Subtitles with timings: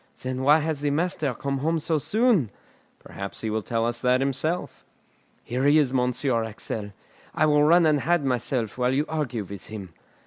[0.19, 2.49] "Then why has the master come home so soon?"
[2.97, 4.83] "Perhaps he will tell us that himself."
[5.43, 6.93] "Here he is, Monsieur Axel;
[7.35, 9.93] I will run and hide myself while you argue with him."